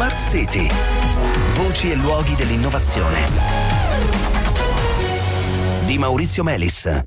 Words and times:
Smart 0.00 0.18
City. 0.18 0.66
Voci 1.56 1.90
e 1.90 1.94
luoghi 1.94 2.34
dell'innovazione. 2.34 3.26
Di 5.84 5.98
Maurizio 5.98 6.42
Melis. 6.42 7.02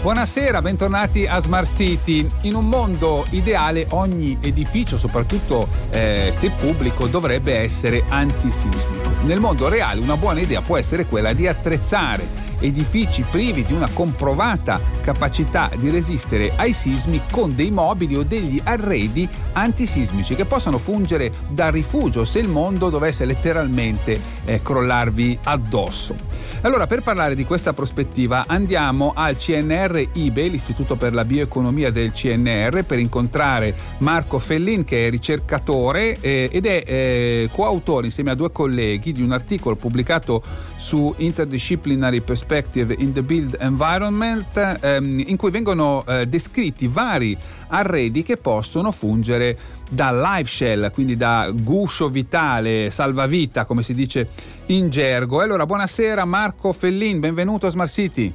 Buonasera, 0.00 0.62
bentornati 0.62 1.26
a 1.26 1.40
Smart 1.40 1.68
City. 1.68 2.30
In 2.42 2.54
un 2.54 2.68
mondo 2.68 3.26
ideale 3.30 3.88
ogni 3.90 4.38
edificio, 4.40 4.96
soprattutto 4.96 5.66
eh, 5.90 6.32
se 6.32 6.50
pubblico, 6.50 7.08
dovrebbe 7.08 7.58
essere 7.58 8.04
antisismico. 8.08 9.13
Nel 9.24 9.40
mondo 9.40 9.68
reale 9.68 10.00
una 10.00 10.18
buona 10.18 10.40
idea 10.40 10.60
può 10.60 10.76
essere 10.76 11.06
quella 11.06 11.32
di 11.32 11.46
attrezzare 11.46 12.44
edifici 12.60 13.24
privi 13.30 13.62
di 13.62 13.72
una 13.72 13.88
comprovata 13.92 14.80
capacità 15.02 15.70
di 15.76 15.90
resistere 15.90 16.52
ai 16.56 16.72
sismi 16.72 17.22
con 17.30 17.54
dei 17.54 17.70
mobili 17.70 18.16
o 18.16 18.22
degli 18.22 18.60
arredi 18.62 19.28
antisismici 19.52 20.34
che 20.34 20.44
possano 20.44 20.78
fungere 20.78 21.32
da 21.48 21.70
rifugio 21.70 22.24
se 22.24 22.38
il 22.38 22.48
mondo 22.48 22.90
dovesse 22.90 23.24
letteralmente 23.24 24.20
eh, 24.44 24.62
crollarvi 24.62 25.38
addosso. 25.44 26.34
Allora, 26.62 26.86
per 26.86 27.02
parlare 27.02 27.34
di 27.34 27.44
questa 27.44 27.74
prospettiva 27.74 28.44
andiamo 28.46 29.12
al 29.14 29.36
CNR 29.36 30.08
IBE, 30.14 30.48
l'Istituto 30.48 30.96
per 30.96 31.12
la 31.12 31.24
Bioeconomia 31.24 31.90
del 31.90 32.12
CNR, 32.12 32.84
per 32.84 32.98
incontrare 32.98 33.74
Marco 33.98 34.38
Fellin 34.38 34.82
che 34.82 35.06
è 35.06 35.10
ricercatore 35.10 36.18
eh, 36.20 36.48
ed 36.50 36.64
è 36.64 36.82
eh, 36.86 37.50
coautore 37.52 38.06
insieme 38.06 38.30
a 38.30 38.34
due 38.34 38.50
colleghi 38.50 39.12
di 39.14 39.22
un 39.22 39.32
articolo 39.32 39.76
pubblicato 39.76 40.42
su 40.76 41.14
Interdisciplinary 41.16 42.20
Perspective 42.20 42.94
in 42.98 43.12
the 43.12 43.22
Build 43.22 43.56
Environment 43.58 44.78
ehm, 44.80 45.22
in 45.26 45.36
cui 45.36 45.50
vengono 45.50 46.04
eh, 46.06 46.26
descritti 46.26 46.86
vari 46.88 47.36
arredi 47.68 48.22
che 48.22 48.36
possono 48.36 48.90
fungere 48.90 49.56
da 49.90 50.12
life 50.12 50.50
shell, 50.50 50.90
quindi 50.90 51.16
da 51.16 51.50
guscio 51.54 52.08
vitale, 52.08 52.90
salvavita, 52.90 53.64
come 53.64 53.82
si 53.82 53.94
dice 53.94 54.28
in 54.66 54.90
gergo. 54.90 55.40
E 55.40 55.44
allora, 55.44 55.66
buonasera 55.66 56.24
Marco 56.24 56.72
Fellin, 56.72 57.20
benvenuto 57.20 57.66
a 57.66 57.70
Smart 57.70 57.90
City. 57.90 58.32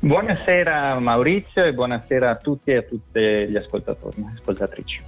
Buonasera 0.00 0.98
Maurizio 1.00 1.64
e 1.64 1.72
buonasera 1.72 2.30
a 2.30 2.36
tutti 2.36 2.70
e 2.70 2.76
a 2.76 2.82
tutte 2.82 3.48
gli 3.50 3.56
ascoltatori 3.56 4.20
e 4.20 4.38
ascoltatrici. 4.38 5.07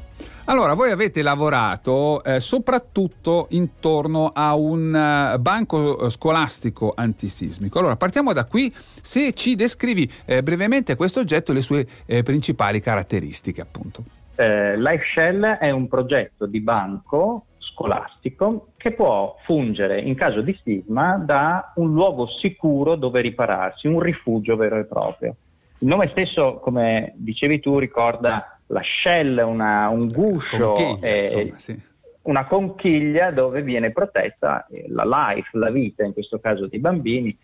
Allora, 0.50 0.74
voi 0.74 0.90
avete 0.90 1.22
lavorato 1.22 2.24
eh, 2.24 2.40
soprattutto 2.40 3.46
intorno 3.50 4.30
a 4.32 4.56
un 4.56 4.88
uh, 4.88 5.38
banco 5.38 6.06
eh, 6.06 6.10
scolastico 6.10 6.92
antisismico. 6.92 7.78
Allora, 7.78 7.94
partiamo 7.94 8.32
da 8.32 8.44
qui. 8.46 8.68
Se 8.74 9.32
ci 9.34 9.54
descrivi 9.54 10.10
eh, 10.24 10.42
brevemente 10.42 10.96
questo 10.96 11.20
oggetto 11.20 11.52
e 11.52 11.54
le 11.54 11.62
sue 11.62 11.86
eh, 12.04 12.24
principali 12.24 12.80
caratteristiche, 12.80 13.60
appunto. 13.60 14.02
Eh, 14.34 14.76
Life 14.76 15.04
Shell 15.14 15.44
è 15.44 15.70
un 15.70 15.86
progetto 15.86 16.46
di 16.46 16.60
banco 16.60 17.44
scolastico 17.58 18.70
che 18.76 18.90
può 18.90 19.36
fungere 19.44 20.00
in 20.00 20.16
caso 20.16 20.40
di 20.40 20.58
sisma 20.64 21.16
da 21.16 21.70
un 21.76 21.92
luogo 21.92 22.26
sicuro 22.26 22.96
dove 22.96 23.20
ripararsi, 23.20 23.86
un 23.86 24.00
rifugio 24.00 24.56
vero 24.56 24.80
e 24.80 24.84
proprio. 24.84 25.36
Il 25.78 25.86
nome 25.86 26.08
stesso, 26.08 26.58
come 26.60 27.12
dicevi 27.14 27.60
tu, 27.60 27.78
ricorda 27.78 28.59
la 28.70 28.82
shell, 28.82 29.38
una, 29.38 29.88
un 29.88 30.08
guscio, 30.08 31.00
eh, 31.00 31.22
insomma, 31.22 31.56
sì. 31.56 31.80
una 32.22 32.46
conchiglia 32.46 33.30
dove 33.30 33.62
viene 33.62 33.90
protetta 33.90 34.66
la 34.88 35.04
life, 35.04 35.56
la 35.58 35.70
vita, 35.70 36.04
in 36.04 36.12
questo 36.12 36.38
caso 36.38 36.66
dei 36.66 36.78
bambini, 36.78 37.36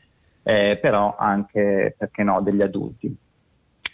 eh, 0.42 0.78
però 0.80 1.16
anche, 1.18 1.94
perché 1.98 2.22
no, 2.22 2.40
degli 2.40 2.62
adulti. 2.62 3.16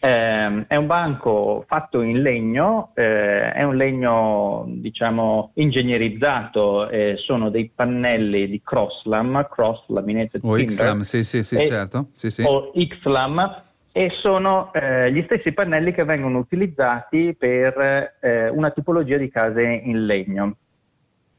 Eh, 0.05 0.66
è 0.66 0.74
un 0.74 0.86
banco 0.86 1.64
fatto 1.69 2.00
in 2.02 2.22
legno, 2.22 2.91
eh, 2.94 3.52
è 3.52 3.62
un 3.62 3.77
legno 3.77 4.64
diciamo 4.67 5.52
ingegnerizzato, 5.55 6.89
eh, 6.89 7.14
sono 7.19 7.50
dei 7.50 7.70
pannelli 7.72 8.48
di 8.48 8.61
Crosslam, 8.64 9.46
Cross 9.48 9.89
Laminated 9.89 10.40
o 10.42 10.56
Xlam, 10.56 11.01
sì, 11.02 11.23
sì, 11.23 11.45
sì, 11.45 11.64
certo. 11.64 12.08
Sì, 12.14 12.30
sì. 12.30 12.42
o 12.42 12.73
Xlam, 12.73 13.62
e 13.92 14.11
sono 14.20 14.73
eh, 14.73 15.13
gli 15.13 15.23
stessi 15.25 15.53
pannelli 15.53 15.92
che 15.92 16.05
vengono 16.05 16.39
utilizzati 16.39 17.36
per 17.39 18.17
eh, 18.20 18.48
una 18.48 18.70
tipologia 18.70 19.19
di 19.19 19.29
case 19.29 19.63
in 19.63 20.07
legno. 20.07 20.57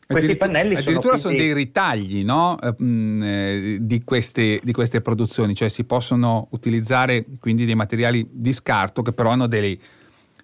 Questi 0.06 0.36
pannelli 0.36 0.76
addirittura 0.76 1.18
sono, 1.18 1.36
sono 1.36 1.38
dei 1.38 1.54
ritagli 1.54 2.24
no? 2.24 2.60
eh, 2.62 3.78
di, 3.80 4.04
queste, 4.04 4.60
di, 4.62 4.72
queste, 4.72 5.02
produzioni, 5.02 5.56
cioè 5.56 5.70
si 5.70 5.86
possono 5.86 6.48
utilizzare 6.52 7.26
quindi 7.40 7.66
dei 7.66 7.74
materiali 7.74 8.28
di 8.30 8.52
scarto 8.52 9.02
che 9.02 9.14
però 9.14 9.30
hanno 9.32 9.48
dei, 9.48 9.80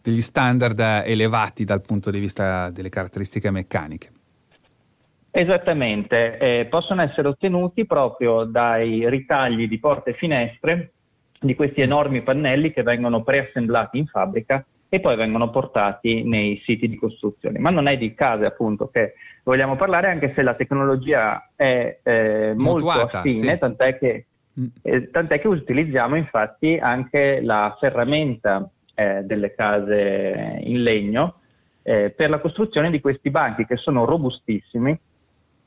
degli 0.02 0.22
standard 0.22 0.80
elevati 0.80 1.66
dal 1.66 1.82
punto 1.82 2.10
di 2.10 2.20
vista 2.20 2.72
delle 2.72 2.90
caratteristiche 2.90 3.52
meccaniche. 3.52 4.10
Esattamente, 5.30 6.40
eh, 6.40 6.66
possono 6.66 7.04
essere 7.04 7.28
ottenuti 7.28 7.86
proprio 7.86 8.46
dai 8.46 9.08
ritagli 9.10 9.68
di 9.68 9.78
porte 9.78 10.12
e 10.12 10.14
finestre 10.14 10.94
di 11.40 11.56
questi 11.56 11.82
enormi 11.82 12.22
pannelli 12.22 12.74
che 12.74 12.84
vengono 12.84 13.24
preassemblati 13.24 13.98
in 13.98 14.08
fabbrica 14.08 14.66
e 14.90 15.00
poi 15.00 15.16
vengono 15.16 15.52
portati 15.52 16.24
nei 16.24 16.62
siti 16.66 16.90
di 16.90 16.98
costruzione. 16.98 17.60
Ma 17.60 17.70
non 17.70 17.88
è 17.88 17.98
di 17.98 18.14
case 18.16 18.46
appunto 18.46 18.90
che 18.90 19.14
vogliamo 19.44 19.76
parlare, 19.76 20.10
anche 20.10 20.34
se 20.36 20.42
la 20.42 20.56
tecnologia 20.56 21.52
è 21.56 22.00
eh, 22.02 22.54
molto 22.56 22.86
Mutuata, 22.86 23.20
affine, 23.20 23.54
sì. 23.54 23.60
tant'è, 23.60 23.98
che, 23.98 24.26
mm. 24.60 24.66
eh, 24.82 25.10
tant'è, 25.12 25.40
che, 25.40 25.48
utilizziamo 25.48 26.16
infatti 26.16 26.78
anche 26.82 27.40
la 27.42 27.78
ferramenta 27.80 28.68
eh, 28.96 29.22
delle 29.24 29.54
case 29.54 30.60
in 30.64 30.82
legno 30.82 31.36
eh, 31.84 32.10
per 32.10 32.32
la 32.32 32.40
costruzione 32.40 32.90
di 32.90 33.00
questi 33.00 33.30
banchi 33.30 33.66
che 33.66 33.78
sono 33.78 34.06
robustissimi. 34.06 35.00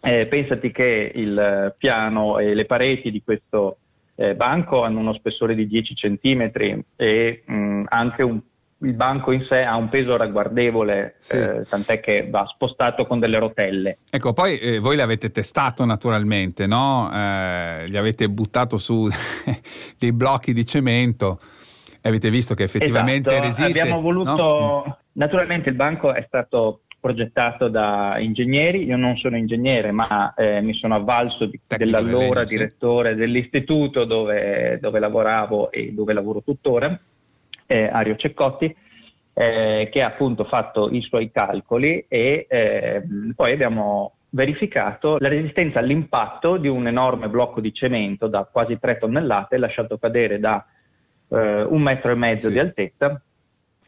Eh, 0.04 0.26
pensati 0.26 0.72
che 0.72 1.12
il 1.14 1.74
piano 1.78 2.40
e 2.40 2.54
le 2.54 2.64
pareti 2.64 3.12
di 3.12 3.22
questo 3.22 3.76
eh, 4.14 4.34
banco 4.34 4.82
hanno 4.82 4.98
uno 4.98 5.14
spessore 5.14 5.54
di 5.54 5.66
10 5.66 5.94
cm 5.94 6.50
e 6.96 7.42
mh, 7.44 7.84
anche 7.88 8.22
un, 8.22 8.40
il 8.78 8.94
banco 8.94 9.32
in 9.32 9.44
sé 9.48 9.62
ha 9.62 9.76
un 9.76 9.88
peso 9.88 10.16
ragguardevole, 10.16 11.14
sì. 11.18 11.36
eh, 11.36 11.64
tant'è 11.68 12.00
che 12.00 12.28
va 12.28 12.44
spostato 12.46 13.06
con 13.06 13.18
delle 13.18 13.38
rotelle. 13.38 13.98
Ecco, 14.10 14.32
poi 14.32 14.58
eh, 14.58 14.78
voi 14.78 14.96
l'avete 14.96 15.30
testato 15.30 15.84
naturalmente, 15.84 16.66
no? 16.66 17.10
Eh, 17.12 17.84
gli 17.88 17.96
avete 17.96 18.28
buttato 18.28 18.76
su 18.76 19.08
dei 19.98 20.12
blocchi 20.12 20.52
di 20.52 20.66
cemento 20.66 21.38
e 22.00 22.08
avete 22.08 22.30
visto 22.30 22.54
che 22.54 22.64
effettivamente 22.64 23.30
esatto. 23.30 23.46
resiste. 23.46 23.80
Abbiamo 23.80 24.00
voluto, 24.00 24.32
no? 24.34 24.98
naturalmente 25.12 25.68
il 25.68 25.76
banco 25.76 26.12
è 26.12 26.24
stato 26.26 26.82
progettato 27.02 27.66
da 27.66 28.16
ingegneri, 28.20 28.84
io 28.84 28.96
non 28.96 29.16
sono 29.16 29.36
ingegnere 29.36 29.90
ma 29.90 30.32
eh, 30.34 30.60
mi 30.60 30.72
sono 30.74 30.94
avvalso 30.94 31.46
di, 31.46 31.58
dell'allora 31.66 32.42
legno, 32.42 32.44
direttore 32.44 33.10
sì. 33.10 33.18
dell'istituto 33.18 34.04
dove, 34.04 34.78
dove, 34.80 35.00
lavoravo 35.00 35.72
e 35.72 35.92
dove 35.92 36.12
lavoro 36.12 36.42
tuttora, 36.42 36.96
eh, 37.66 37.88
Ario 37.88 38.14
Ceccotti, 38.14 38.72
eh, 39.34 39.88
che 39.90 40.00
ha 40.00 40.06
appunto 40.06 40.44
fatto 40.44 40.90
i 40.90 41.02
suoi 41.02 41.32
calcoli 41.32 42.04
e 42.06 42.46
ehm, 42.48 43.32
poi 43.34 43.52
abbiamo 43.52 44.14
verificato 44.28 45.18
la 45.18 45.28
resistenza 45.28 45.80
all'impatto 45.80 46.56
di 46.56 46.68
un 46.68 46.86
enorme 46.86 47.28
blocco 47.28 47.60
di 47.60 47.74
cemento 47.74 48.28
da 48.28 48.48
quasi 48.50 48.78
3 48.78 48.98
tonnellate 48.98 49.58
lasciato 49.58 49.98
cadere 49.98 50.38
da 50.38 50.64
eh, 51.30 51.62
un 51.62 51.82
metro 51.82 52.12
e 52.12 52.14
mezzo 52.14 52.46
sì. 52.46 52.52
di 52.52 52.58
altezza 52.60 53.20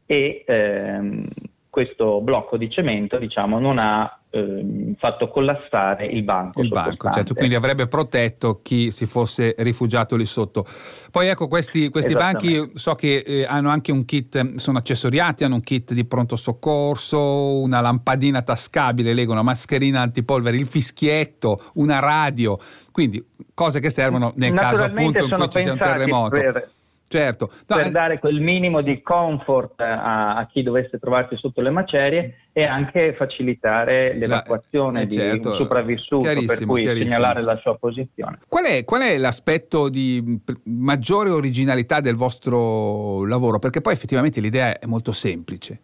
e 0.04 0.44
ehm, 0.44 1.26
questo 1.74 2.20
blocco 2.20 2.56
di 2.56 2.70
cemento 2.70 3.18
diciamo, 3.18 3.58
non 3.58 3.78
ha 3.78 4.20
ehm, 4.30 4.94
fatto 4.94 5.26
collassare 5.26 6.06
il 6.06 6.22
banco. 6.22 6.62
Il 6.62 6.68
banco, 6.68 7.10
certo, 7.10 7.34
quindi 7.34 7.56
avrebbe 7.56 7.88
protetto 7.88 8.60
chi 8.62 8.92
si 8.92 9.06
fosse 9.06 9.56
rifugiato 9.58 10.14
lì 10.14 10.24
sotto. 10.24 10.64
Poi 11.10 11.26
ecco, 11.26 11.48
questi, 11.48 11.88
questi 11.88 12.14
banchi 12.14 12.70
so 12.74 12.94
che 12.94 13.24
eh, 13.26 13.44
hanno 13.44 13.70
anche 13.70 13.90
un 13.90 14.04
kit, 14.04 14.54
sono 14.54 14.78
accessoriati, 14.78 15.42
hanno 15.42 15.56
un 15.56 15.62
kit 15.62 15.94
di 15.94 16.04
pronto 16.04 16.36
soccorso, 16.36 17.58
una 17.60 17.80
lampadina 17.80 18.42
tascabile, 18.42 19.12
leggo 19.12 19.32
una 19.32 19.42
mascherina 19.42 20.00
antipolvere, 20.00 20.56
il 20.56 20.66
fischietto, 20.66 21.60
una 21.74 21.98
radio, 21.98 22.56
quindi 22.92 23.20
cose 23.52 23.80
che 23.80 23.90
servono 23.90 24.32
nel 24.36 24.54
caso 24.54 24.84
appunto 24.84 25.24
in 25.24 25.30
cui 25.32 25.48
ci 25.48 25.58
sia 25.58 25.72
un 25.72 25.78
terremoto. 25.78 26.38
Per 26.38 26.70
certo. 27.08 27.50
No, 27.66 27.76
per 27.76 27.86
eh, 27.86 27.90
dare 27.90 28.18
quel 28.18 28.40
minimo 28.40 28.80
di 28.80 29.00
comfort 29.02 29.80
a, 29.80 30.36
a, 30.36 30.46
chi 30.46 30.62
dovesse 30.62 30.98
trovarsi 30.98 31.36
sotto 31.36 31.60
le 31.60 31.70
macerie 31.70 32.36
e 32.52 32.64
anche 32.64 33.14
facilitare 33.14 34.14
l'evacuazione 34.14 35.02
eh, 35.02 35.08
certo. 35.08 35.40
di 35.40 35.46
un 35.48 35.54
sopravvissuto, 35.56 36.44
per 36.46 36.64
cui 36.64 36.84
segnalare 36.84 37.42
la 37.42 37.56
sua 37.56 37.76
posizione. 37.76 38.38
Qual 38.48 38.64
è, 38.64 38.84
qual 38.84 39.02
è 39.02 39.16
l'aspetto 39.18 39.88
di 39.88 40.40
maggiore 40.64 41.30
originalità 41.30 42.00
del 42.00 42.14
vostro 42.14 43.24
lavoro? 43.24 43.58
Perché 43.58 43.80
poi 43.80 43.92
effettivamente 43.92 44.40
l'idea 44.40 44.78
è 44.78 44.86
molto 44.86 45.12
semplice. 45.12 45.80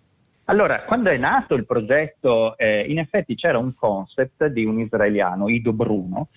Allora, 0.50 0.82
quando 0.82 1.11
è 1.11 1.16
nato 1.16 1.55
il 1.55 1.64
progetto, 1.64 2.58
eh, 2.58 2.84
in 2.88 2.99
effetti 2.99 3.37
c'era 3.37 3.56
un 3.58 3.73
concept 3.73 4.46
di 4.46 4.64
un 4.64 4.81
israeliano, 4.81 5.49
Ido 5.49 5.73
Bruno, 5.73 6.28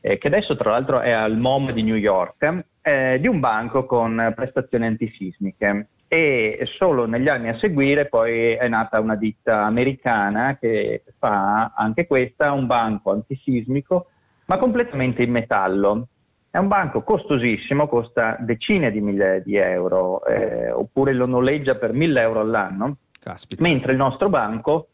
eh, 0.00 0.18
che 0.18 0.26
adesso 0.26 0.56
tra 0.56 0.70
l'altro 0.70 1.00
è 1.00 1.10
al 1.10 1.36
MOM 1.36 1.72
di 1.72 1.82
New 1.82 1.96
York, 1.96 2.64
eh, 2.82 3.18
di 3.20 3.26
un 3.26 3.40
banco 3.40 3.84
con 3.84 4.32
prestazioni 4.34 4.86
antisismiche. 4.86 5.88
e 6.12 6.66
solo 6.76 7.06
negli 7.06 7.28
anni 7.28 7.50
a 7.50 7.58
seguire 7.58 8.06
poi 8.06 8.54
è 8.54 8.66
nata 8.66 8.98
una 8.98 9.14
ditta 9.14 9.62
americana 9.62 10.56
che 10.58 11.04
fa 11.18 11.72
anche 11.76 12.08
questa 12.08 12.50
un 12.50 12.66
banco 12.66 13.12
antisismico 13.12 14.06
ma 14.50 14.58
completamente 14.58 15.22
in 15.22 15.30
metallo. 15.30 16.08
È 16.50 16.58
un 16.58 16.66
banco 16.66 17.02
costosissimo, 17.04 17.86
costa 17.86 18.36
decine 18.40 18.90
di 18.90 19.00
migliaia 19.00 19.38
di 19.38 19.54
euro, 19.54 20.24
eh, 20.26 20.72
oppure 20.72 21.12
lo 21.12 21.26
noleggia 21.26 21.76
per 21.76 21.92
mille 21.92 22.20
euro 22.20 22.40
all'anno, 22.40 22.96
Caspita. 23.20 23.62
mentre 23.62 23.92
il 23.92 23.98
nostro 23.98 24.28
banco 24.28 24.88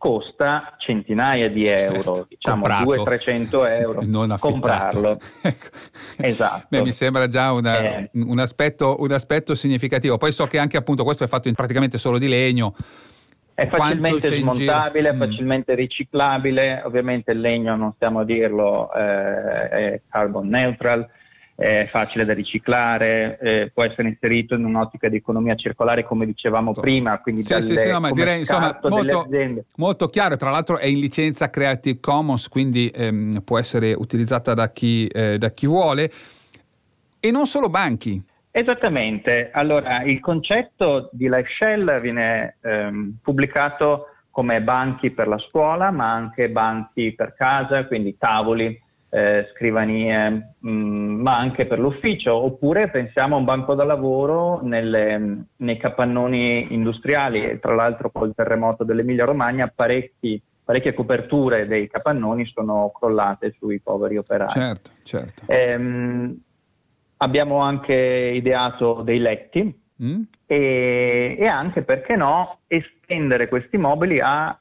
costa 0.00 0.76
centinaia 0.78 1.50
di 1.50 1.66
euro, 1.66 2.14
certo, 2.14 2.26
diciamo 2.30 2.66
200-300 2.66 3.80
euro, 3.82 4.00
non 4.08 4.34
comprarlo. 4.40 5.18
ecco. 5.42 5.66
Esatto. 6.16 6.68
Beh, 6.70 6.80
mi 6.80 6.90
sembra 6.90 7.28
già 7.28 7.52
una, 7.52 7.78
eh. 7.78 8.10
un, 8.14 8.38
aspetto, 8.38 8.96
un, 8.98 9.12
aspetto, 9.12 9.54
significativo. 9.54 10.16
Poi 10.16 10.32
so 10.32 10.46
che 10.46 10.58
anche 10.58 10.78
appunto 10.78 11.04
questo 11.04 11.24
è 11.24 11.26
fatto 11.26 11.48
in, 11.48 11.54
praticamente 11.54 11.98
solo 11.98 12.16
di 12.16 12.28
legno. 12.28 12.74
È 13.52 13.68
facilmente 13.68 14.38
smontabile, 14.38 15.10
è 15.10 15.12
mm. 15.12 15.18
facilmente 15.18 15.74
riciclabile, 15.74 16.80
ovviamente 16.86 17.32
il 17.32 17.40
legno, 17.40 17.76
non 17.76 17.92
stiamo 17.92 18.20
a 18.20 18.24
dirlo, 18.24 18.90
eh, 18.94 19.68
è 19.68 20.00
carbon 20.08 20.48
neutral, 20.48 21.06
è 21.60 21.88
facile 21.90 22.24
da 22.24 22.32
riciclare, 22.32 23.38
eh, 23.38 23.70
può 23.74 23.84
essere 23.84 24.08
inserito 24.08 24.54
in 24.54 24.64
un'ottica 24.64 25.10
di 25.10 25.16
economia 25.16 25.54
circolare 25.56 26.04
come 26.04 26.24
dicevamo 26.24 26.72
sì. 26.72 26.80
prima, 26.80 27.20
quindi 27.20 27.42
sì, 27.42 27.48
dalle, 27.52 27.62
sì, 27.62 27.76
sì, 27.76 27.90
no, 27.90 28.00
ma 28.00 28.10
direi 28.12 28.38
insomma 28.38 28.78
molto, 28.84 29.28
molto, 29.76 30.06
chiaro, 30.06 30.36
tra 30.36 30.48
l'altro 30.48 30.78
è 30.78 30.86
in 30.86 30.98
licenza 30.98 31.50
Creative 31.50 32.00
Commons, 32.00 32.48
quindi 32.48 32.88
ehm, 32.88 33.42
può 33.44 33.58
essere 33.58 33.92
utilizzata 33.92 34.54
da 34.54 34.70
chi, 34.70 35.06
eh, 35.08 35.36
da 35.36 35.50
chi 35.50 35.66
vuole 35.66 36.10
e 37.20 37.30
non 37.30 37.44
solo 37.44 37.68
banchi. 37.68 38.22
Esattamente, 38.50 39.50
allora 39.52 40.02
il 40.02 40.18
concetto 40.18 41.10
di 41.12 41.28
Life 41.28 41.50
Shell 41.58 42.00
viene 42.00 42.56
ehm, 42.62 43.18
pubblicato 43.22 44.06
come 44.30 44.62
banchi 44.62 45.10
per 45.10 45.28
la 45.28 45.38
scuola, 45.38 45.90
ma 45.90 46.10
anche 46.10 46.48
banchi 46.48 47.12
per 47.14 47.34
casa, 47.34 47.84
quindi 47.84 48.16
tavoli 48.16 48.88
eh, 49.10 49.48
scrivanie, 49.52 50.54
mh, 50.58 50.70
mm, 50.70 51.20
ma 51.20 51.36
anche 51.36 51.66
per 51.66 51.80
l'ufficio, 51.80 52.32
oppure 52.32 52.90
pensiamo 52.90 53.34
a 53.34 53.38
un 53.38 53.44
banco 53.44 53.74
da 53.74 53.84
lavoro 53.84 54.60
nelle, 54.62 55.46
nei 55.56 55.76
capannoni 55.76 56.72
industriali, 56.72 57.58
tra 57.60 57.74
l'altro 57.74 58.10
col 58.10 58.34
terremoto 58.34 58.84
dell'Emilia 58.84 59.24
Romagna 59.24 59.70
parecchie 59.74 60.94
coperture 60.94 61.66
dei 61.66 61.88
capannoni 61.88 62.46
sono 62.46 62.92
crollate 62.96 63.56
sui 63.58 63.80
poveri 63.80 64.16
operai. 64.16 64.48
Certo, 64.48 64.90
certo. 65.02 65.42
Ehm, 65.46 66.40
abbiamo 67.16 67.58
anche 67.58 67.94
ideato 67.94 69.02
dei 69.02 69.18
letti 69.18 69.82
mm. 70.02 70.22
e, 70.46 71.36
e 71.36 71.46
anche, 71.46 71.82
perché 71.82 72.14
no, 72.14 72.60
estendere 72.68 73.48
questi 73.48 73.76
mobili 73.76 74.20
a 74.20 74.56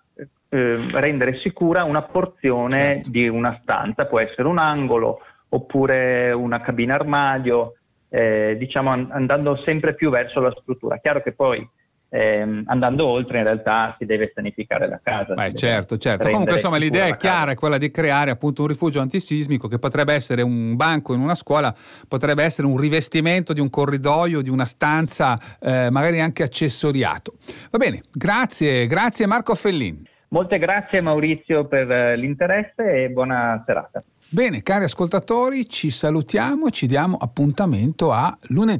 eh, 0.49 0.89
rendere 0.93 1.39
sicura 1.39 1.83
una 1.83 2.01
porzione 2.01 2.95
certo. 2.95 3.09
di 3.09 3.27
una 3.27 3.57
stanza, 3.61 4.05
può 4.05 4.19
essere 4.19 4.47
un 4.47 4.57
angolo 4.57 5.19
oppure 5.49 6.31
una 6.31 6.61
cabina 6.61 6.95
armadio, 6.95 7.75
eh, 8.09 8.55
diciamo 8.57 8.91
an- 8.91 9.09
andando 9.11 9.57
sempre 9.63 9.95
più 9.95 10.09
verso 10.09 10.39
la 10.39 10.53
struttura. 10.59 10.97
Chiaro 10.97 11.21
che 11.21 11.31
poi 11.31 11.67
ehm, 12.09 12.63
andando 12.65 13.05
oltre 13.05 13.37
in 13.37 13.43
realtà 13.43 13.95
si 13.97 14.05
deve 14.05 14.31
sanificare 14.33 14.87
la 14.87 14.99
casa. 15.01 15.33
Beh, 15.33 15.53
certo, 15.53 15.97
certo. 15.97 16.27
Comunque 16.27 16.53
insomma 16.53 16.77
l'idea 16.77 17.05
è 17.05 17.15
chiara, 17.15 17.51
è 17.51 17.55
quella 17.55 17.77
di 17.77 17.91
creare 17.91 18.31
appunto 18.31 18.63
un 18.63 18.67
rifugio 18.67 18.99
antisismico 18.99 19.67
che 19.67 19.79
potrebbe 19.79 20.13
essere 20.13 20.41
un 20.41 20.75
banco 20.75 21.13
in 21.13 21.21
una 21.21 21.35
scuola, 21.35 21.73
potrebbe 22.07 22.43
essere 22.43 22.67
un 22.67 22.77
rivestimento 22.77 23.53
di 23.53 23.59
un 23.59 23.69
corridoio, 23.69 24.41
di 24.41 24.49
una 24.49 24.65
stanza, 24.65 25.39
eh, 25.59 25.89
magari 25.91 26.19
anche 26.19 26.43
accessoriato. 26.43 27.35
Va 27.69 27.77
bene, 27.77 28.01
grazie, 28.11 28.87
grazie 28.87 29.27
Marco 29.27 29.55
Fellini. 29.55 30.08
Molte 30.29 30.59
grazie 30.59 31.01
Maurizio 31.01 31.65
per 31.65 31.89
eh, 31.89 32.15
l'interesse 32.15 33.03
e 33.03 33.09
buona 33.09 33.63
serata. 33.65 34.01
Bene, 34.31 34.61
cari 34.61 34.83
ascoltatori, 34.83 35.67
ci 35.67 35.89
salutiamo 35.89 36.67
e 36.67 36.71
ci 36.71 36.85
diamo 36.85 37.17
appuntamento 37.19 38.11
a 38.11 38.37
lunedì. 38.49 38.77